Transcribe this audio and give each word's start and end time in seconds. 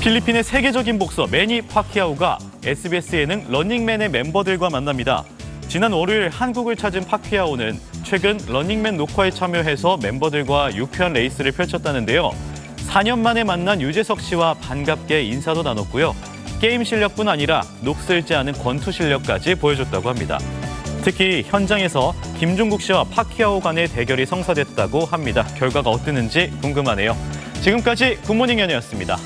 필리핀의 0.00 0.44
세계적인 0.44 0.98
복서 0.98 1.26
매니 1.26 1.60
파키아오가 1.60 2.38
SBS 2.64 3.16
예능 3.16 3.44
런닝맨의 3.50 4.08
멤버들과 4.08 4.70
만납니다. 4.70 5.24
지난 5.68 5.92
월요일 5.92 6.30
한국을 6.30 6.74
찾은 6.74 7.04
파키아오는 7.04 7.78
최근 8.02 8.38
런닝맨 8.48 8.96
녹화에 8.96 9.30
참여해서 9.30 9.98
멤버들과 9.98 10.74
유쾌한 10.74 11.12
레이스를 11.12 11.52
펼쳤다는데요. 11.52 12.30
4년 12.88 13.18
만에 13.18 13.44
만난 13.44 13.82
유재석 13.82 14.22
씨와 14.22 14.54
반갑게 14.54 15.22
인사도 15.22 15.62
나눴고요. 15.62 16.16
게임 16.62 16.82
실력뿐 16.82 17.28
아니라 17.28 17.62
녹슬지 17.82 18.34
않은 18.34 18.54
권투 18.54 18.92
실력까지 18.92 19.56
보여줬다고 19.56 20.08
합니다. 20.08 20.38
특히 21.02 21.44
현장에서 21.46 22.14
김종국 22.38 22.80
씨와 22.80 23.04
파키아오 23.04 23.60
간의 23.60 23.88
대결이 23.88 24.24
성사됐다고 24.24 25.04
합니다. 25.04 25.46
결과가 25.58 25.90
어땠는지 25.90 26.50
궁금하네요. 26.62 27.14
지금까지 27.60 28.16
굿모닝 28.22 28.60
연예였습니다. 28.60 29.18